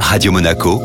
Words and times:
Radio 0.00 0.32
Monaco, 0.32 0.80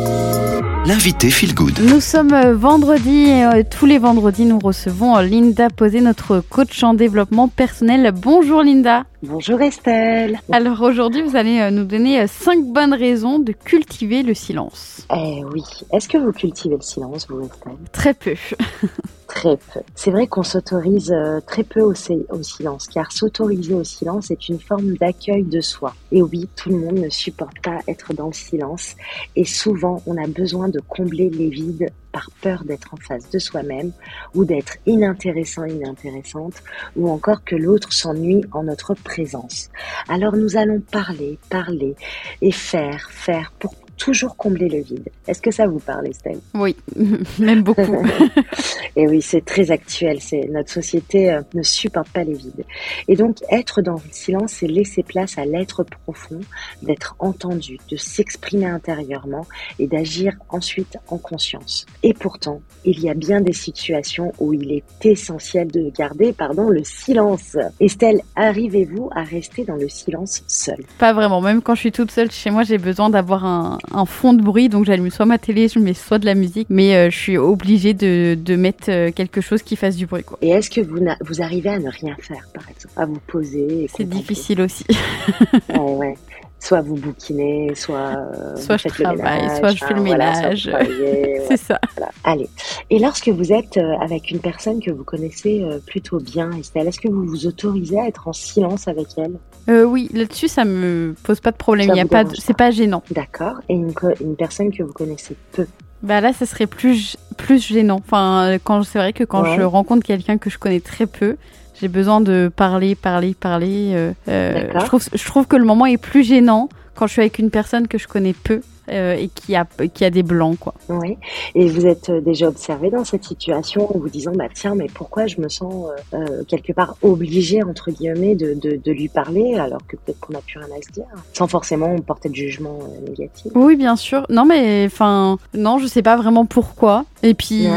l'invité 0.86 1.30
Feel 1.30 1.54
Good. 1.54 1.80
Nous 1.80 2.02
sommes 2.02 2.34
euh, 2.34 2.56
vendredi 2.56 3.30
et 3.30 3.46
euh, 3.46 3.64
tous 3.70 3.86
les 3.86 3.98
vendredis 3.98 4.46
nous 4.46 4.60
recevons 4.60 5.16
euh, 5.16 5.22
Linda 5.22 5.70
Posé, 5.70 6.02
notre 6.02 6.40
coach 6.40 6.84
en 6.84 6.94
développement 6.94 7.48
personnel. 7.48 8.12
Bonjour 8.16 8.64
Linda. 8.64 9.04
Bonjour 9.24 9.62
Estelle. 9.62 10.40
Alors 10.52 10.82
aujourd'hui 10.82 11.22
vous 11.22 11.36
allez 11.36 11.70
nous 11.70 11.84
donner 11.84 12.26
cinq 12.26 12.66
bonnes 12.66 12.96
raisons 12.96 13.38
de 13.38 13.52
cultiver 13.52 14.24
le 14.24 14.34
silence. 14.34 15.06
Eh 15.16 15.44
oui. 15.54 15.64
Est-ce 15.94 16.10
que 16.10 16.18
vous 16.18 16.32
cultivez 16.32 16.76
le 16.76 16.82
silence 16.82 17.28
vous 17.30 17.42
Estelle? 17.42 17.78
Très 17.92 18.16
peu. 18.16 18.34
Très 19.28 19.58
peu. 19.58 19.80
C'est 19.96 20.12
vrai 20.12 20.28
qu'on 20.28 20.44
s'autorise 20.44 21.16
très 21.48 21.64
peu 21.64 21.82
au, 21.82 21.94
au, 21.94 22.44
silence, 22.44 22.88
car 22.88 23.12
s'autoriser 23.14 23.74
au 23.74 23.84
silence 23.84 24.30
est 24.30 24.50
une 24.50 24.60
forme 24.60 24.96
d'accueil 24.98 25.44
de 25.44 25.62
soi. 25.62 25.94
Et 26.12 26.22
oui, 26.22 26.50
tout 26.58 26.70
le 26.70 26.78
monde 26.78 27.00
ne 27.00 27.10
supporte 27.10 27.58
pas 27.64 27.78
être 27.88 28.14
dans 28.14 28.28
le 28.28 28.34
silence, 28.34 28.96
et 29.38 29.46
souvent 29.46 30.02
on 30.06 30.18
a 30.18 30.28
besoin 30.28 30.68
de 30.68 30.82
combler 30.82 31.30
les 31.30 31.48
vides 31.48 31.92
par 32.12 32.30
peur 32.42 32.64
d'être 32.64 32.94
en 32.94 32.98
face 32.98 33.30
de 33.30 33.40
soi-même, 33.40 33.92
ou 34.36 34.46
d'être 34.46 34.78
inintéressant, 34.86 35.66
inintéressante, 35.66 36.56
ou 36.96 37.10
encore 37.10 37.44
que 37.44 37.56
l'autre 37.56 37.94
s'ennuie 37.94 38.44
en 38.52 38.64
notre 38.64 38.94
présence. 38.94 39.70
Alors 40.08 40.36
nous 40.36 40.58
allons 40.58 40.80
parler, 40.80 41.38
parler, 41.50 41.96
et 42.42 42.52
faire, 42.52 43.10
faire 43.12 43.52
pour 43.60 43.74
toujours 44.02 44.36
combler 44.36 44.68
le 44.68 44.82
vide. 44.82 45.10
Est-ce 45.28 45.42
que 45.42 45.52
ça 45.52 45.68
vous 45.68 45.80
parle, 45.80 46.08
Estelle? 46.08 46.40
Oui, 46.56 46.76
même 47.40 47.62
beaucoup. 47.62 48.04
Et 48.96 49.08
oui, 49.08 49.22
c'est 49.22 49.46
très 49.46 49.72
actuel. 49.72 50.18
C'est 50.20 50.48
notre 50.50 50.70
société 50.70 51.32
euh, 51.32 51.42
ne 51.54 51.64
supporte 51.64 52.10
pas 52.10 52.24
les 52.24 52.34
vides. 52.34 52.66
Et 53.08 53.16
donc, 53.16 53.38
être 53.50 53.82
dans 53.82 53.94
le 53.94 54.12
silence, 54.12 54.54
c'est 54.60 54.68
laisser 54.68 55.04
place 55.04 55.38
à 55.38 55.46
l'être 55.46 55.84
profond, 55.84 56.40
d'être 56.82 57.16
entendu, 57.20 57.78
de 57.90 57.96
s'exprimer 57.96 58.66
intérieurement 58.66 59.46
et 59.80 59.88
d'agir 59.88 60.34
ensuite 60.50 60.98
en 61.08 61.18
conscience. 61.18 61.86
Et 62.04 62.14
pourtant, 62.14 62.62
il 62.84 63.00
y 63.00 63.10
a 63.10 63.14
bien 63.14 63.42
des 63.42 63.54
situations 63.54 64.34
où 64.40 64.54
il 64.54 64.72
est 64.72 65.06
essentiel 65.06 65.72
de 65.72 65.90
garder, 65.90 66.34
pardon, 66.34 66.70
le 66.70 66.84
silence. 66.84 67.58
Estelle, 67.80 68.22
arrivez-vous 68.36 69.10
à 69.16 69.24
rester 69.24 69.64
dans 69.64 69.76
le 69.76 69.88
silence 69.88 70.44
seule? 70.48 70.84
Pas 70.98 71.14
vraiment. 71.14 71.42
Même 71.42 71.62
quand 71.62 71.76
je 71.76 71.82
suis 71.82 71.92
toute 71.92 72.12
seule 72.12 72.32
chez 72.32 72.50
moi, 72.50 72.64
j'ai 72.64 72.78
besoin 72.78 73.10
d'avoir 73.10 73.46
un, 73.46 73.80
fond 74.06 74.34
de 74.34 74.42
bruit, 74.42 74.68
donc 74.68 74.86
j'allume 74.86 75.10
soit 75.10 75.26
ma 75.26 75.38
télé, 75.38 75.68
je 75.68 75.80
mets 75.80 75.94
soit 75.94 76.20
de 76.20 76.26
la 76.26 76.36
musique, 76.36 76.68
mais 76.70 76.96
euh, 76.96 77.10
je 77.10 77.18
suis 77.18 77.38
obligée 77.38 77.94
de 77.94 78.56
mettre 78.56 78.81
euh, 78.90 79.12
quelque 79.12 79.42
chose 79.42 79.62
qui 79.62 79.76
fasse 79.76 79.96
du 79.96 80.06
bruit. 80.06 80.24
Quoi. 80.24 80.38
Et 80.42 80.50
est-ce 80.50 80.70
que 80.70 80.82
vous, 80.82 81.00
vous 81.22 81.42
arrivez 81.42 81.70
à 81.70 81.80
ne 81.80 81.90
rien 81.90 82.16
faire, 82.20 82.48
par 82.54 82.70
exemple, 82.70 82.94
à 82.96 83.06
vous 83.06 83.20
poser 83.28 83.88
C'est 83.96 84.08
difficile 84.08 84.62
aussi. 84.62 84.86
ouais 85.78 86.16
soit 86.64 86.82
vous 86.82 86.96
bouquinez, 86.96 87.74
soit 87.74 88.16
euh, 88.16 88.56
soit 88.56 88.78
je 88.78 88.88
travaille, 88.88 89.50
soit 89.58 89.72
je 89.72 89.84
fais 89.84 89.96
le 89.96 90.04
ménage. 90.04 90.70
c'est 91.48 91.58
ça. 91.58 91.80
Allez. 92.24 92.48
Et 92.92 93.00
lorsque 93.00 93.30
vous 93.30 93.52
êtes 93.52 93.80
avec 94.00 94.30
une 94.30 94.38
personne 94.38 94.80
que 94.80 94.92
vous 94.92 95.04
connaissez 95.04 95.66
plutôt 95.88 96.20
bien, 96.20 96.52
Estelle, 96.52 96.88
est-ce 96.88 97.00
que 97.00 97.08
vous 97.08 97.26
vous 97.26 97.48
autorisez 97.48 98.00
à 98.00 98.08
être 98.08 98.28
en 98.28 98.34
silence 98.34 98.88
avec 98.88 99.08
elle? 99.18 99.40
Euh, 99.70 99.84
Oui, 99.84 100.10
là-dessus, 100.14 100.48
ça 100.48 100.66
me 100.66 101.16
pose 101.24 101.40
pas 101.40 101.52
de 101.52 101.58
problème. 101.58 101.90
Il 101.94 101.98
y 101.98 102.02
a 102.02 102.06
pas, 102.06 102.24
c'est 102.38 102.56
pas 102.56 102.72
gênant. 102.72 103.04
D'accord. 103.12 103.56
Et 103.70 103.74
une, 103.74 103.94
une 104.22 104.36
personne 104.36 104.72
que 104.72 104.84
vous 104.84 104.94
connaissez 104.94 105.36
peu? 105.52 105.66
Bah 106.04 106.20
là, 106.20 106.34
ça 106.34 106.48
serait 106.48 106.66
plus 106.66 107.16
plus 107.52 107.74
gênant. 107.74 108.00
Enfin, 108.06 108.58
quand 108.64 108.84
c'est 108.84 109.00
vrai 109.00 109.12
que 109.12 109.26
quand 109.26 109.44
je 109.56 109.62
rencontre 109.62 110.06
quelqu'un 110.06 110.38
que 110.38 110.50
je 110.50 110.58
connais 110.58 110.80
très 110.80 111.06
peu, 111.06 111.36
j'ai 111.80 111.90
besoin 111.90 112.22
de 112.22 112.50
parler, 112.56 112.96
parler, 112.96 113.34
parler. 113.34 113.92
Euh, 113.94 114.14
euh, 114.30 114.68
je 114.80 114.86
trouve 114.86 115.04
je 115.14 115.26
trouve 115.26 115.48
que 115.48 115.58
le 115.58 115.66
moment 115.66 115.86
est 115.86 115.98
plus 115.98 116.24
gênant 116.24 116.70
quand 116.96 117.08
je 117.08 117.14
suis 117.14 117.22
avec 117.22 117.40
une 117.40 117.50
personne 117.50 117.88
que 117.88 117.98
je 117.98 118.08
connais 118.08 118.34
peu 118.34 118.62
euh, 118.92 119.16
et 119.16 119.28
qui 119.28 119.56
a, 119.56 119.66
qui 119.94 120.06
a 120.06 120.10
des 120.10 120.24
blancs. 120.24 120.58
Quoi. 120.60 120.74
Oui, 120.90 121.18
et 121.56 121.68
vous 121.68 121.86
êtes 121.86 122.10
euh, 122.10 122.22
déjà 122.22 122.48
observé 122.48 122.90
dans 122.90 123.06
cette 123.06 123.24
situation 123.24 123.96
en 123.96 124.00
vous 124.00 124.10
disant, 124.10 124.32
bah 124.36 124.46
tiens, 124.54 124.76
mais 124.76 124.88
pourquoi 124.94 125.28
je 125.28 125.40
me 125.40 125.50
sens 125.50 125.88
euh, 126.14 126.44
quelque 126.48 126.74
part 126.74 126.96
obligée, 127.02 127.64
entre 127.64 127.92
guillemets, 127.92 128.36
de, 128.36 128.54
de, 128.54 128.80
de 128.84 128.92
lui 128.92 129.08
parler 129.08 129.56
alors 129.56 129.82
que 129.88 129.96
peut-être 129.96 130.20
qu'on 130.20 130.34
n'a 130.34 130.42
plus 130.42 130.60
rien 130.60 130.68
à 130.78 130.82
se 130.82 130.92
dire, 130.92 131.06
sans 131.34 131.48
forcément 131.48 131.98
porter 132.00 132.30
de 132.30 132.36
jugement 132.36 132.80
négatif? 133.08 133.52
Oui, 133.56 133.76
bien 133.76 133.96
sûr. 133.96 134.26
Non, 134.30 134.46
mais 134.46 134.86
enfin, 134.86 135.38
non, 135.54 135.78
je 135.78 135.88
sais 135.88 136.02
pas 136.02 136.18
vraiment 136.18 136.46
pourquoi. 136.46 137.06
Et 137.24 137.34
puis, 137.34 137.68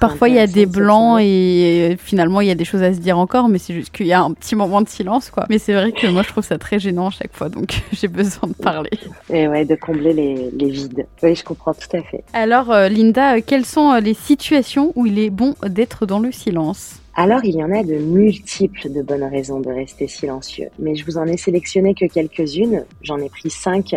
parfois, 0.00 0.28
il 0.28 0.34
y 0.34 0.38
a 0.38 0.46
des 0.46 0.66
blancs 0.66 1.18
et 1.20 1.96
finalement, 1.98 2.40
il 2.40 2.48
y 2.48 2.50
a 2.50 2.54
des 2.54 2.64
choses 2.64 2.82
à 2.82 2.92
se 2.92 2.98
dire 2.98 3.18
encore, 3.18 3.48
mais 3.48 3.58
c'est 3.58 3.74
juste 3.74 3.94
qu'il 3.94 4.06
y 4.06 4.12
a 4.12 4.22
un 4.22 4.32
petit 4.32 4.56
moment 4.56 4.80
de 4.80 4.88
silence, 4.88 5.30
quoi. 5.30 5.46
Mais 5.50 5.58
c'est 5.58 5.74
vrai 5.74 5.92
que 5.92 6.06
moi, 6.06 6.22
je 6.22 6.28
trouve 6.28 6.44
ça 6.44 6.58
très 6.58 6.78
gênant 6.78 7.08
à 7.08 7.10
chaque 7.10 7.32
fois, 7.32 7.48
donc 7.48 7.82
j'ai 7.92 8.08
besoin 8.08 8.48
de 8.48 8.54
parler. 8.54 8.90
Et 9.30 9.46
ouais, 9.46 9.64
de 9.64 9.74
combler 9.74 10.12
les, 10.12 10.50
les 10.52 10.63
vides. 10.68 11.06
Oui, 11.22 11.34
je 11.34 11.44
comprends 11.44 11.74
tout 11.74 11.96
à 11.96 12.02
fait. 12.02 12.24
Alors, 12.32 12.70
euh, 12.70 12.88
Linda, 12.88 13.36
euh, 13.36 13.40
quelles 13.44 13.66
sont 13.66 13.92
euh, 13.92 14.00
les 14.00 14.14
situations 14.14 14.92
où 14.94 15.06
il 15.06 15.18
est 15.18 15.30
bon 15.30 15.54
d'être 15.62 16.06
dans 16.06 16.18
le 16.18 16.32
silence? 16.32 17.00
Alors, 17.16 17.44
il 17.44 17.54
y 17.54 17.62
en 17.62 17.70
a 17.70 17.84
de 17.84 17.94
multiples 17.94 18.90
de 18.90 19.00
bonnes 19.00 19.22
raisons 19.22 19.60
de 19.60 19.70
rester 19.70 20.08
silencieux, 20.08 20.70
mais 20.80 20.96
je 20.96 21.04
vous 21.04 21.16
en 21.16 21.26
ai 21.26 21.36
sélectionné 21.36 21.94
que 21.94 22.06
quelques-unes. 22.06 22.84
J'en 23.02 23.18
ai 23.18 23.28
pris 23.28 23.50
cinq, 23.50 23.94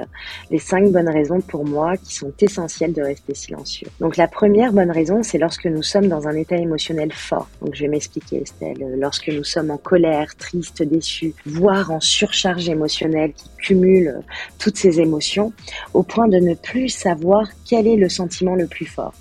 les 0.52 0.60
cinq 0.60 0.92
bonnes 0.92 1.10
raisons 1.10 1.42
pour 1.42 1.66
moi 1.66 1.98
qui 1.98 2.14
sont 2.14 2.32
essentielles 2.40 2.94
de 2.94 3.02
rester 3.02 3.34
silencieux. 3.34 3.88
Donc, 4.00 4.18
la 4.18 4.28
première 4.28 4.72
bonne 4.72 4.92
raison, 4.92 5.24
c'est 5.24 5.40
lorsque 5.40 5.66
nous 5.66 5.82
sommes 5.82 6.08
dans 6.08 6.28
un 6.28 6.36
état 6.36 6.58
émotionnel 6.58 7.12
fort. 7.12 7.50
Donc, 7.62 7.74
je 7.74 7.82
vais 7.82 7.90
m'expliquer, 7.90 8.44
Estelle. 8.44 8.96
Lorsque 9.00 9.30
nous 9.30 9.44
sommes 9.44 9.72
en 9.72 9.78
colère, 9.78 10.36
triste, 10.36 10.84
déçu, 10.84 11.34
voire 11.48 11.90
en 11.90 12.00
surcharge 12.00 12.70
émotionnelle 12.70 13.34
qui 13.34 13.50
cumule 13.58 14.20
toutes 14.60 14.78
ces 14.78 15.00
émotions, 15.00 15.54
au 15.96 16.04
point 16.04 16.28
de 16.28 16.38
ne 16.38 16.54
plus 16.54 16.90
savoir 16.90 17.48
quel 17.68 17.88
est 17.88 17.98
le 17.98 18.10
sentiment 18.10 18.54
le 18.54 18.68
plus 18.68 18.86
fort. 18.86 19.14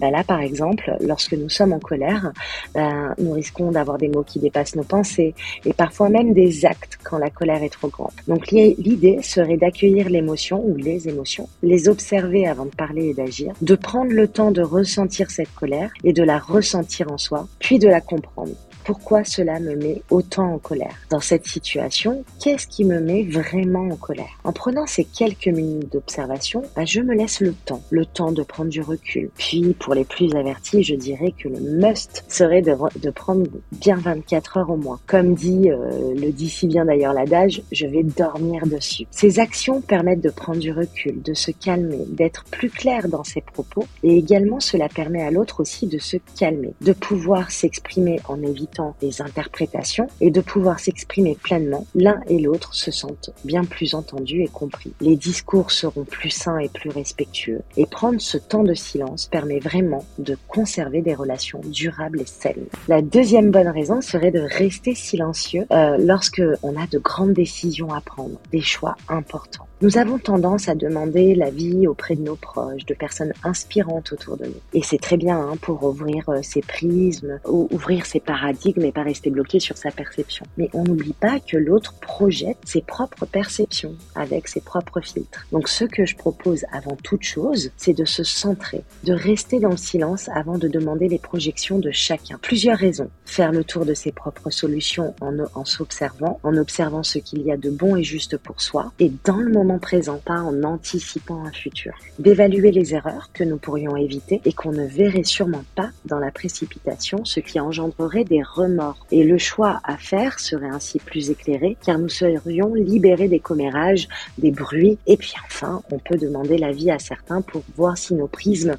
Ben 0.00 0.10
là, 0.10 0.24
par 0.24 0.40
exemple, 0.40 0.96
lorsque 1.00 1.34
nous 1.34 1.48
sommes 1.48 1.72
en 1.72 1.80
colère, 1.80 2.32
ben, 2.74 3.14
nous 3.18 3.32
risquons 3.32 3.70
d'avoir 3.70 3.98
des 3.98 4.08
mots 4.08 4.22
qui 4.22 4.38
dépassent 4.38 4.76
nos 4.76 4.84
pensées 4.84 5.34
et 5.64 5.72
parfois 5.72 6.08
même 6.08 6.32
des 6.32 6.64
actes 6.64 6.98
quand 7.02 7.18
la 7.18 7.30
colère 7.30 7.62
est 7.62 7.70
trop 7.70 7.88
grande. 7.88 8.12
Donc 8.28 8.50
l'idée 8.50 9.20
serait 9.22 9.56
d'accueillir 9.56 10.08
l'émotion 10.08 10.62
ou 10.64 10.76
les 10.76 11.08
émotions, 11.08 11.48
les 11.62 11.88
observer 11.88 12.46
avant 12.46 12.64
de 12.64 12.74
parler 12.74 13.08
et 13.08 13.14
d'agir, 13.14 13.52
de 13.60 13.74
prendre 13.74 14.12
le 14.12 14.28
temps 14.28 14.50
de 14.50 14.62
ressentir 14.62 15.30
cette 15.30 15.54
colère 15.54 15.90
et 16.04 16.12
de 16.12 16.22
la 16.22 16.38
ressentir 16.38 17.10
en 17.12 17.18
soi, 17.18 17.46
puis 17.58 17.78
de 17.78 17.88
la 17.88 18.00
comprendre 18.00 18.52
pourquoi 18.84 19.24
cela 19.24 19.60
me 19.60 19.74
met 19.76 20.02
autant 20.10 20.54
en 20.54 20.58
colère 20.58 20.94
Dans 21.10 21.20
cette 21.20 21.46
situation, 21.46 22.24
qu'est-ce 22.42 22.66
qui 22.66 22.84
me 22.84 23.00
met 23.00 23.24
vraiment 23.24 23.88
en 23.88 23.96
colère 23.96 24.38
En 24.44 24.52
prenant 24.52 24.86
ces 24.86 25.04
quelques 25.04 25.48
minutes 25.48 25.92
d'observation, 25.92 26.62
bah, 26.74 26.84
je 26.84 27.00
me 27.00 27.14
laisse 27.14 27.40
le 27.40 27.52
temps, 27.52 27.82
le 27.90 28.06
temps 28.06 28.32
de 28.32 28.42
prendre 28.42 28.70
du 28.70 28.80
recul. 28.80 29.30
Puis, 29.36 29.74
pour 29.78 29.94
les 29.94 30.04
plus 30.04 30.34
avertis, 30.34 30.82
je 30.82 30.94
dirais 30.94 31.32
que 31.36 31.48
le 31.48 31.60
must 31.60 32.24
serait 32.28 32.62
de, 32.62 32.74
de 33.00 33.10
prendre 33.10 33.46
bien 33.72 33.96
24 33.96 34.56
heures 34.56 34.70
au 34.70 34.76
moins. 34.76 34.98
Comme 35.06 35.34
dit, 35.34 35.70
euh, 35.70 36.14
le 36.14 36.30
dit 36.32 36.48
si 36.48 36.66
bien 36.66 36.84
d'ailleurs 36.84 37.12
l'adage, 37.12 37.62
je 37.72 37.86
vais 37.86 38.02
dormir 38.02 38.66
dessus. 38.66 39.06
Ces 39.10 39.38
actions 39.40 39.80
permettent 39.80 40.22
de 40.22 40.30
prendre 40.30 40.58
du 40.58 40.72
recul, 40.72 41.22
de 41.22 41.34
se 41.34 41.50
calmer, 41.50 42.04
d'être 42.08 42.44
plus 42.44 42.70
clair 42.70 43.08
dans 43.08 43.24
ses 43.24 43.40
propos 43.40 43.86
et 44.02 44.16
également 44.16 44.60
cela 44.60 44.88
permet 44.88 45.22
à 45.22 45.30
l'autre 45.30 45.60
aussi 45.60 45.86
de 45.86 45.98
se 45.98 46.16
calmer, 46.38 46.72
de 46.80 46.92
pouvoir 46.92 47.50
s'exprimer 47.50 48.20
en 48.28 48.42
évitant 48.42 48.69
des 49.00 49.22
interprétations 49.22 50.06
et 50.20 50.30
de 50.30 50.40
pouvoir 50.40 50.78
s'exprimer 50.78 51.36
pleinement, 51.40 51.86
l'un 51.94 52.20
et 52.28 52.38
l'autre 52.38 52.74
se 52.74 52.90
sentent 52.90 53.30
bien 53.44 53.64
plus 53.64 53.94
entendus 53.94 54.42
et 54.42 54.48
compris. 54.48 54.92
Les 55.00 55.16
discours 55.16 55.70
seront 55.70 56.04
plus 56.04 56.30
sains 56.30 56.58
et 56.58 56.68
plus 56.68 56.90
respectueux. 56.90 57.62
Et 57.76 57.86
prendre 57.86 58.20
ce 58.20 58.38
temps 58.38 58.64
de 58.64 58.74
silence 58.74 59.26
permet 59.26 59.58
vraiment 59.58 60.04
de 60.18 60.36
conserver 60.48 61.02
des 61.02 61.14
relations 61.14 61.60
durables 61.64 62.20
et 62.20 62.26
saines. 62.26 62.66
La 62.88 63.02
deuxième 63.02 63.50
bonne 63.50 63.68
raison 63.68 64.00
serait 64.00 64.30
de 64.30 64.40
rester 64.40 64.94
silencieux 64.94 65.66
euh, 65.72 65.96
lorsque 65.98 66.42
on 66.62 66.80
a 66.80 66.86
de 66.86 66.98
grandes 66.98 67.32
décisions 67.32 67.92
à 67.92 68.00
prendre, 68.00 68.40
des 68.52 68.60
choix 68.60 68.96
importants. 69.08 69.66
Nous 69.82 69.96
avons 69.96 70.18
tendance 70.18 70.68
à 70.68 70.74
demander 70.74 71.34
l'avis 71.34 71.86
auprès 71.86 72.14
de 72.14 72.20
nos 72.20 72.36
proches, 72.36 72.84
de 72.84 72.92
personnes 72.92 73.32
inspirantes 73.44 74.12
autour 74.12 74.36
de 74.36 74.44
nous. 74.44 74.60
Et 74.74 74.82
c'est 74.82 75.00
très 75.00 75.16
bien 75.16 75.38
hein, 75.40 75.56
pour 75.58 75.82
ouvrir 75.84 76.28
euh, 76.28 76.42
ses 76.42 76.60
prismes, 76.60 77.40
ou 77.48 77.66
ouvrir 77.70 78.04
ses 78.04 78.20
paradigmes 78.20 78.82
et 78.82 78.92
pas 78.92 79.04
rester 79.04 79.30
bloqué 79.30 79.58
sur 79.58 79.78
sa 79.78 79.90
perception. 79.90 80.44
Mais 80.58 80.68
on 80.74 80.84
n'oublie 80.84 81.14
pas 81.14 81.40
que 81.40 81.56
l'autre 81.56 81.94
projette 81.94 82.58
ses 82.66 82.82
propres 82.82 83.24
perceptions 83.24 83.94
avec 84.14 84.48
ses 84.48 84.60
propres 84.60 85.00
filtres. 85.00 85.46
Donc 85.50 85.66
ce 85.66 85.86
que 85.86 86.04
je 86.04 86.14
propose 86.14 86.66
avant 86.72 86.96
toute 87.02 87.22
chose, 87.22 87.70
c'est 87.78 87.96
de 87.96 88.04
se 88.04 88.22
centrer, 88.22 88.84
de 89.04 89.14
rester 89.14 89.60
dans 89.60 89.70
le 89.70 89.78
silence 89.78 90.28
avant 90.34 90.58
de 90.58 90.68
demander 90.68 91.08
les 91.08 91.18
projections 91.18 91.78
de 91.78 91.90
chacun. 91.90 92.38
Plusieurs 92.42 92.76
raisons. 92.76 93.08
Faire 93.24 93.50
le 93.50 93.64
tour 93.64 93.86
de 93.86 93.94
ses 93.94 94.12
propres 94.12 94.50
solutions 94.50 95.14
en, 95.22 95.38
en 95.54 95.64
s'observant, 95.64 96.38
en 96.42 96.58
observant 96.58 97.02
ce 97.02 97.18
qu'il 97.18 97.40
y 97.40 97.50
a 97.50 97.56
de 97.56 97.70
bon 97.70 97.96
et 97.96 98.02
juste 98.02 98.36
pour 98.36 98.60
soi. 98.60 98.92
Et 98.98 99.10
dans 99.24 99.38
le 99.38 99.50
moment 99.50 99.69
moment 99.70 99.78
présent, 99.78 100.20
pas 100.24 100.40
en 100.40 100.62
anticipant 100.62 101.44
un 101.44 101.52
futur. 101.52 101.92
D'évaluer 102.18 102.70
les 102.72 102.94
erreurs 102.94 103.30
que 103.32 103.44
nous 103.44 103.56
pourrions 103.56 103.96
éviter 103.96 104.40
et 104.44 104.52
qu'on 104.52 104.72
ne 104.72 104.84
verrait 104.84 105.24
sûrement 105.24 105.64
pas 105.74 105.90
dans 106.04 106.18
la 106.18 106.30
précipitation, 106.30 107.24
ce 107.24 107.40
qui 107.40 107.60
engendrerait 107.60 108.24
des 108.24 108.42
remords. 108.42 109.06
Et 109.10 109.24
le 109.24 109.38
choix 109.38 109.80
à 109.84 109.96
faire 109.96 110.38
serait 110.40 110.68
ainsi 110.68 110.98
plus 110.98 111.30
éclairé 111.30 111.76
car 111.84 111.98
nous 111.98 112.08
serions 112.08 112.74
libérés 112.74 113.28
des 113.28 113.40
commérages, 113.40 114.08
des 114.38 114.50
bruits 114.50 114.98
et 115.06 115.16
puis 115.16 115.34
enfin, 115.44 115.82
on 115.90 115.98
peut 115.98 116.16
demander 116.16 116.58
l'avis 116.58 116.90
à 116.90 116.98
certains 116.98 117.42
pour 117.42 117.62
voir 117.76 117.96
si 117.96 118.14
nos 118.14 118.26
prismes 118.26 118.76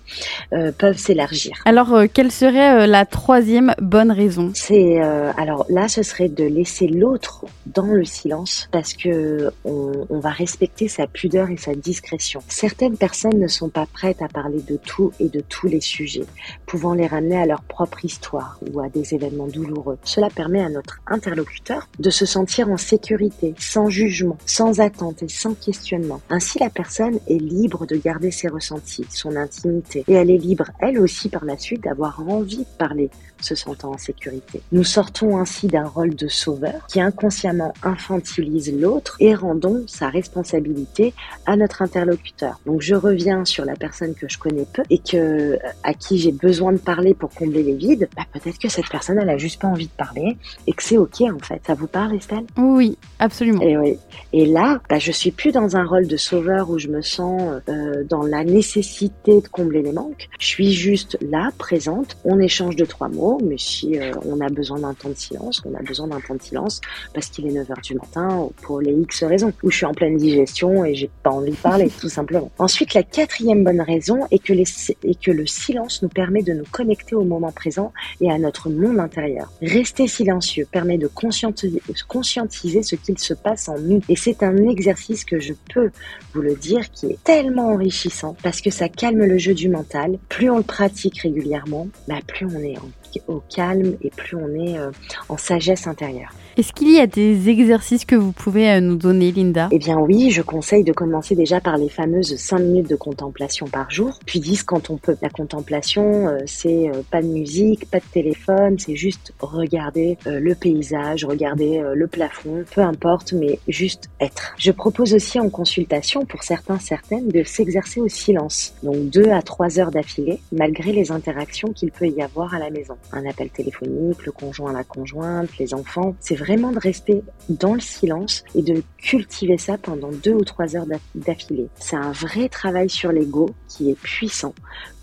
euh, 0.54 0.72
peuvent 0.72 0.98
s'élargir. 0.98 1.54
Alors, 1.66 1.94
euh, 1.94 2.06
quelle 2.12 2.32
serait 2.32 2.84
euh, 2.84 2.88
la 2.88 3.06
troisième 3.06 3.74
bonne 3.80 4.12
raison? 4.12 4.52
C'est 4.54 5.00
alors 5.02 5.66
là, 5.70 5.88
ce 5.88 6.04
serait 6.04 6.30
de 6.30 6.44
laisser 6.44 6.88
l'autre 6.88 7.46
dans 7.66 7.86
le 7.86 8.06
silence 8.06 8.68
parce 8.72 8.94
que 8.94 9.52
on, 9.66 10.06
on, 10.10 10.20
va 10.20 10.30
respecter 10.30 10.81
sa 10.88 11.08
pudeur 11.08 11.50
et 11.50 11.58
sa 11.58 11.76
discrétion. 11.76 12.42
Certaines 12.48 12.98
personnes 12.98 13.40
ne 13.40 13.48
sont 13.48 13.70
pas 13.70 13.86
prêtes 13.86 14.22
à 14.22 14.28
parler 14.28 14.62
de 14.62 14.78
tout 14.78 15.12
et 15.20 15.30
de 15.30 15.42
tous 15.42 15.68
les 15.68 15.82
sujets, 15.82 16.26
pouvant 16.66 16.94
les 16.94 17.08
ramener 17.08 17.38
à 17.38 17.46
leur 17.46 17.62
propre 17.64 18.06
histoire 18.06 18.60
ou 18.72 18.80
à 18.80 18.90
des 18.90 19.14
événements 19.14 19.48
douloureux. 19.48 19.98
Cela 20.04 20.30
permet 20.30 20.62
à 20.62 20.70
notre 20.70 21.02
interlocuteur 21.08 21.88
de 22.00 22.10
se 22.10 22.26
sentir 22.26 22.70
en 22.70 22.78
sécurité, 22.78 23.54
sans 23.58 23.90
jugement, 23.90 24.38
sans 24.46 24.80
attente 24.80 25.24
et 25.24 25.30
sans 25.30 25.54
questionnement. 25.54 26.22
Ainsi, 26.30 26.60
la 26.60 26.70
personne 26.70 27.20
est 27.28 27.42
libre 27.42 27.86
de 27.86 27.96
garder 27.96 28.32
ses 28.32 28.48
ressentis, 28.48 29.06
son 29.10 29.36
intimité, 29.36 30.04
et 30.08 30.14
elle 30.14 30.32
est 30.32 30.38
libre, 30.38 30.66
elle 30.80 31.00
aussi, 31.00 31.30
par 31.30 31.46
la 31.46 31.58
suite, 31.58 31.84
d'avoir 31.84 32.22
envie 32.28 32.58
de 32.58 32.78
parler, 32.78 33.10
se 33.42 33.56
sentant 33.56 33.92
en 33.92 33.98
sécurité. 33.98 34.62
Nous 34.72 34.84
sortons 34.84 35.38
ainsi 35.38 35.68
d'un 35.68 35.86
rôle 35.86 36.16
de 36.16 36.28
sauveur 36.28 36.86
qui 36.88 37.02
inconsciemment 37.02 37.74
infantilise 37.84 38.74
l'autre 38.74 39.16
et 39.20 39.36
rendons 39.36 39.84
sa 39.88 40.10
responsabilité 40.10 41.14
à 41.46 41.56
notre 41.56 41.82
interlocuteur. 41.82 42.60
Donc 42.66 42.82
je 42.82 42.96
reviens 42.96 43.46
sur 43.46 43.66
la 43.66 43.76
personne 43.76 44.14
que 44.14 44.28
je 44.30 44.38
connais 44.38 44.66
peu 44.72 44.84
et 44.90 45.00
que 45.00 45.58
à 45.84 45.94
qui 45.94 46.18
j'ai 46.18 46.32
besoin 46.32 46.74
de 46.74 46.78
parler 46.78 47.14
pour 47.14 47.30
combler 47.30 47.64
les 47.64 47.76
vides. 47.76 48.10
Bah, 48.16 48.24
peut-être 48.32 48.58
que 48.58 48.70
cette 48.70 48.90
personne 48.90 49.20
elle 49.20 49.30
a 49.30 49.38
juste 49.38 49.62
pas 49.62 49.68
envie 49.68 49.88
de 49.88 49.92
parler 49.92 50.38
et 50.68 50.74
que 50.74 50.84
c'est 50.84 50.98
ok 50.98 51.22
en 51.22 51.40
fait. 51.40 51.62
Ça 51.66 51.74
vous 51.74 51.88
parle 51.88 52.16
Estelle? 52.16 52.46
Oui, 52.58 52.98
absolument. 53.20 53.62
Et 53.62 53.78
oui. 53.78 53.98
Et 54.34 54.46
là, 54.46 54.82
bah, 54.90 55.00
je 55.00 55.12
suis 55.12 55.32
plus 55.32 55.52
dans 55.52 55.76
un 55.76 55.84
rôle 55.84 56.08
de 56.08 56.18
sauveur 56.18 56.70
où 56.70 56.80
je 56.80 56.88
me 56.88 57.02
sens 57.02 57.62
euh, 57.70 58.04
dans 58.04 58.24
la 58.24 58.44
nécessité 58.44 59.42
de 59.42 59.48
combler 59.48 59.82
les 59.82 59.92
manques. 59.92 60.30
Je 60.40 60.48
suis 60.48 60.74
juste 60.74 61.18
là, 61.22 61.52
présente. 61.58 62.18
On 62.24 62.40
échange 62.40 62.76
de 62.76 62.86
trois 62.86 63.10
mots 63.10 63.31
mais 63.44 63.58
si 63.58 63.98
euh, 63.98 64.12
on 64.26 64.40
a 64.42 64.50
besoin 64.50 64.80
d'un 64.80 64.94
temps 64.94 65.10
de 65.10 65.16
silence, 65.16 65.62
on 65.66 65.74
a 65.76 65.82
besoin 65.82 66.08
d'un 66.08 66.20
temps 66.20 66.36
de 66.36 66.42
silence 66.42 66.82
parce 67.14 67.28
qu'il 67.28 67.48
est 67.48 67.52
9h 67.52 67.82
du 67.82 67.96
matin 67.96 68.50
pour 68.62 68.82
les 68.82 68.94
X 68.94 69.24
raisons, 69.24 69.54
où 69.64 69.72
je 69.72 69.78
suis 69.78 69.86
en 69.86 69.94
pleine 69.94 70.18
digestion 70.18 70.84
et 70.86 70.96
j'ai 70.96 71.10
pas 71.24 71.32
envie 71.32 71.52
de 71.52 71.58
parler, 71.58 71.90
tout 72.00 72.10
simplement. 72.10 72.52
Ensuite, 72.58 72.94
la 72.94 73.04
quatrième 73.04 73.64
bonne 73.64 73.82
raison 73.82 74.28
est 74.32 74.40
que, 74.40 74.54
les, 74.54 74.66
est 75.04 75.20
que 75.20 75.32
le 75.32 75.46
silence 75.46 76.02
nous 76.02 76.10
permet 76.10 76.42
de 76.42 76.54
nous 76.54 76.66
connecter 76.72 77.16
au 77.16 77.24
moment 77.24 77.52
présent 77.52 77.94
et 78.20 78.32
à 78.32 78.38
notre 78.38 78.70
monde 78.70 79.00
intérieur. 79.00 79.52
Rester 79.62 80.08
silencieux 80.08 80.68
permet 80.72 80.98
de 80.98 81.08
conscientiser, 81.08 81.82
conscientiser 82.08 82.84
ce 82.84 82.96
qu'il 82.96 83.18
se 83.20 83.34
passe 83.34 83.70
en 83.70 83.78
nous. 83.78 84.02
Et 84.10 84.16
c'est 84.16 84.44
un 84.44 84.58
exercice 84.58 85.26
que 85.26 85.40
je 85.40 85.54
peux 85.74 85.92
vous 86.34 86.42
le 86.42 86.56
dire 86.56 86.90
qui 86.92 87.08
est 87.08 87.24
tellement 87.24 87.70
enrichissant 87.70 88.36
parce 88.44 88.62
que 88.62 88.70
ça 88.70 88.90
calme 88.90 89.24
le 89.24 89.38
jeu 89.38 89.54
du 89.54 89.70
mental. 89.70 90.18
Plus 90.30 90.50
on 90.50 90.58
le 90.58 90.64
pratique 90.64 91.20
régulièrement, 91.20 91.88
bah 92.08 92.20
plus 92.28 92.46
on 92.46 92.60
est 92.60 92.78
en 92.78 92.90
au 93.28 93.42
calme 93.54 93.96
et 94.02 94.10
plus 94.10 94.36
on 94.36 94.54
est 94.56 94.78
euh, 94.78 94.92
en 95.30 95.38
sagesse 95.38 95.88
intérieure. 95.88 96.34
Est-ce 96.58 96.74
qu'il 96.74 96.92
y 96.92 97.00
a 97.00 97.08
des 97.08 97.50
exercices 97.50 98.04
que 98.06 98.16
vous 98.16 98.32
pouvez 98.32 98.70
euh, 98.70 98.82
nous 98.82 98.96
donner, 98.96 99.32
Linda? 99.32 99.70
Eh 99.72 99.80
bien 99.80 99.98
oui, 99.98 100.32
je 100.32 100.42
conseille 100.42 100.84
de 100.84 100.92
commencer 100.92 101.36
déjà 101.36 101.62
par 101.62 101.78
les 101.78 101.90
fameuses 101.90 102.36
5 102.36 102.60
minutes 102.60 102.90
de 102.90 102.96
contemplation 102.96 103.68
par 103.68 103.90
jour, 103.90 104.20
puis 104.26 104.40
10 104.40 104.64
quand 104.64 104.90
on 104.90 104.98
peut. 104.98 105.16
La 105.22 105.30
contemplation, 105.30 106.28
euh, 106.28 106.40
c'est 106.46 106.92
pas 107.10 107.22
de 107.22 107.28
musique, 107.28 107.90
pas 107.90 108.00
de 108.00 108.06
téléphone, 108.12 108.78
c'est 108.78 108.96
juste 108.96 109.34
regarder 109.40 110.18
le 110.26 110.54
paysage, 110.54 111.26
regarder 111.26 111.82
le 111.94 112.08
plafond, 112.08 112.64
peu 112.74 112.82
importe, 112.82 113.34
mais 113.34 113.60
juste 113.68 114.10
être. 114.20 114.54
Je 114.58 114.72
propose 114.72 115.14
aussi 115.14 115.40
en 115.40 115.50
consultation, 115.50 116.26
pour 116.26 116.44
certains, 116.44 116.80
certaines, 116.80 117.30
de 117.30 117.44
s'exercer 117.44 118.00
au 118.00 118.08
silence, 118.08 118.74
donc 118.84 119.10
2 119.10 119.30
à 119.32 119.42
3 119.42 119.80
heures 119.80 119.92
d'affilée, 119.92 120.40
malgré 120.52 120.92
les 120.92 121.12
interactions 121.12 121.72
qu'il 121.74 121.92
peut 121.92 122.08
y 122.08 122.22
avoir 122.22 122.54
à 122.54 122.60
la 122.60 122.70
maison. 122.70 122.96
Un 123.14 123.26
appel 123.26 123.50
téléphonique, 123.50 124.26
le 124.26 124.32
conjoint 124.32 124.72
à 124.72 124.74
la 124.74 124.84
conjointe, 124.84 125.58
les 125.58 125.74
enfants, 125.74 126.16
c'est 126.20 126.36
vraiment 126.36 126.72
de 126.72 126.80
rester 126.80 127.22
dans 127.50 127.74
le 127.74 127.80
silence 127.80 128.44
et 128.56 128.62
de 128.62 128.84
cultiver 128.98 129.58
ça 129.58 129.78
pendant 129.78 130.10
deux 130.12 130.34
ou 130.34 130.44
trois 130.44 130.76
heures 130.76 130.86
d'affilée. 131.16 131.68
C'est 131.80 131.98
un 131.98 132.12
vrai 132.12 132.48
travail 132.48 132.90
sur 132.90 133.12
l'ego 133.12 133.50
qui 133.68 133.90
est 133.90 134.00
puissant. 134.00 134.54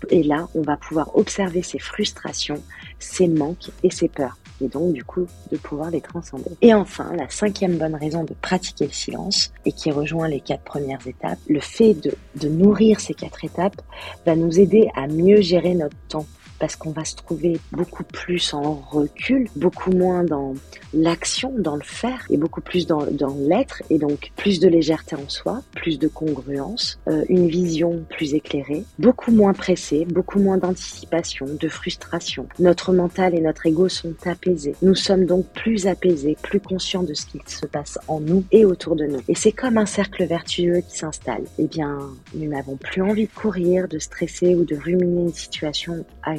Et 0.09 0.23
là, 0.23 0.47
on 0.55 0.61
va 0.61 0.77
pouvoir 0.77 1.15
observer 1.15 1.61
ses 1.61 1.79
frustrations, 1.79 2.61
ses 2.97 3.27
manques 3.27 3.69
et 3.83 3.91
ses 3.91 4.07
peurs. 4.07 4.37
Et 4.61 4.67
donc, 4.67 4.93
du 4.93 5.03
coup, 5.03 5.25
de 5.51 5.57
pouvoir 5.57 5.89
les 5.89 6.01
transcender. 6.01 6.51
Et 6.61 6.73
enfin, 6.73 7.13
la 7.15 7.29
cinquième 7.29 7.77
bonne 7.77 7.95
raison 7.95 8.23
de 8.23 8.33
pratiquer 8.33 8.87
le 8.87 8.91
silence, 8.91 9.53
et 9.65 9.71
qui 9.71 9.91
rejoint 9.91 10.27
les 10.27 10.41
quatre 10.41 10.63
premières 10.63 11.05
étapes, 11.07 11.39
le 11.47 11.59
fait 11.59 11.93
de, 11.93 12.13
de 12.35 12.49
nourrir 12.49 12.99
ces 12.99 13.13
quatre 13.13 13.45
étapes 13.45 13.81
va 14.25 14.35
nous 14.35 14.59
aider 14.59 14.89
à 14.95 15.07
mieux 15.07 15.41
gérer 15.41 15.75
notre 15.75 15.95
temps 16.09 16.25
parce 16.59 16.75
qu'on 16.75 16.91
va 16.91 17.05
se 17.05 17.15
trouver 17.15 17.59
beaucoup 17.71 18.03
plus 18.03 18.53
en 18.53 18.73
recul, 18.73 19.47
beaucoup 19.55 19.91
moins 19.91 20.23
dans 20.23 20.53
l'action, 20.93 21.53
dans 21.57 21.75
le 21.75 21.83
faire, 21.83 22.25
et 22.29 22.37
beaucoup 22.37 22.61
plus 22.61 22.87
dans, 22.87 23.05
dans 23.11 23.35
l'être, 23.39 23.81
et 23.89 23.97
donc 23.97 24.31
plus 24.35 24.59
de 24.59 24.67
légèreté 24.67 25.15
en 25.15 25.29
soi, 25.29 25.61
plus 25.75 25.99
de 25.99 26.07
congruence, 26.07 26.99
euh, 27.07 27.23
une 27.29 27.47
vision 27.47 28.03
plus 28.09 28.33
éclairée, 28.33 28.83
beaucoup 28.97 29.31
moins 29.31 29.53
pressé, 29.53 30.05
beaucoup 30.05 30.39
moins 30.39 30.57
d'anticipation, 30.57 31.45
de 31.47 31.69
frustration. 31.69 32.47
Notre 32.59 32.93
mental 32.93 33.35
et 33.35 33.41
notre 33.41 33.65
ego 33.65 33.89
sont 33.89 34.15
apaisés. 34.25 34.75
Nous 34.81 34.95
sommes 34.95 35.25
donc 35.25 35.45
plus 35.53 35.87
apaisés, 35.87 36.37
plus 36.41 36.59
conscients 36.59 37.03
de 37.03 37.13
ce 37.13 37.25
qui 37.25 37.39
se 37.45 37.65
passe 37.65 37.97
en 38.07 38.19
nous 38.19 38.43
et 38.51 38.65
autour 38.65 38.95
de 38.95 39.05
nous. 39.05 39.21
Et 39.27 39.35
c'est 39.35 39.51
comme 39.51 39.77
un 39.77 39.85
cercle 39.85 40.25
vertueux 40.25 40.81
qui 40.87 40.97
s'installe. 40.97 41.43
Eh 41.57 41.67
bien, 41.67 41.99
nous 42.33 42.49
n'avons 42.49 42.77
plus 42.77 43.01
envie 43.01 43.27
de 43.27 43.33
courir, 43.33 43.87
de 43.87 43.99
stresser 43.99 44.55
ou 44.55 44.65
de 44.65 44.75
ruminer 44.75 45.23
une 45.23 45.33
situation 45.33 46.05
à 46.23 46.35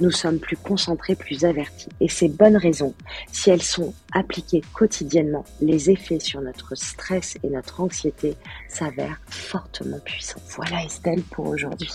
nous 0.00 0.10
sommes 0.10 0.38
plus 0.38 0.56
concentrés, 0.56 1.14
plus 1.14 1.44
avertis. 1.44 1.88
Et 2.00 2.08
ces 2.08 2.28
bonnes 2.28 2.56
raisons, 2.56 2.94
si 3.32 3.50
elles 3.50 3.62
sont 3.62 3.94
appliquées 4.12 4.62
quotidiennement, 4.72 5.44
les 5.60 5.90
effets 5.90 6.20
sur 6.20 6.40
notre 6.40 6.74
stress 6.74 7.36
et 7.42 7.50
notre 7.50 7.80
anxiété 7.80 8.36
s'avèrent 8.68 9.20
fortement 9.28 9.98
puissants. 10.00 10.40
Voilà 10.56 10.84
Estelle 10.84 11.22
pour 11.22 11.48
aujourd'hui. 11.48 11.90